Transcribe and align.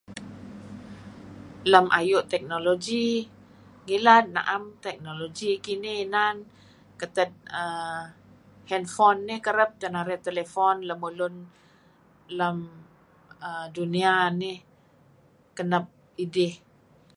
Lem 1.71 1.85
ayu' 1.99 2.27
teknologi, 2.33 3.07
ngilad 3.85 4.25
na'em 4.35 4.63
teknologi. 4.85 5.51
Kinih 5.65 5.97
inan. 6.05 6.35
Keted 6.99 7.31
err 7.61 8.01
hanfon 8.69 9.17
'nih 9.27 9.39
kereb 9.45 9.71
teh 9.79 9.91
narih 9.95 10.19
telefon 10.27 10.75
lemulun 10.89 11.35
lem... 12.39 12.57
dunia 13.77 14.13
inih... 14.31 14.59
kenep 15.57 15.85
idih. 16.23 16.53